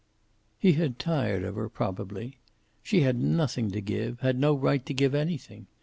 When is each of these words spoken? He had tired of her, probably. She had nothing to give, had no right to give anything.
He 0.57 0.71
had 0.73 0.97
tired 0.97 1.43
of 1.43 1.53
her, 1.53 1.69
probably. 1.69 2.39
She 2.81 3.01
had 3.01 3.21
nothing 3.21 3.69
to 3.69 3.81
give, 3.81 4.21
had 4.21 4.39
no 4.39 4.55
right 4.55 4.83
to 4.87 4.95
give 4.95 5.13
anything. 5.13 5.67